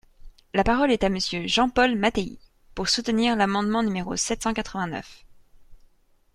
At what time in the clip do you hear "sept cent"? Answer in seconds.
4.15-4.51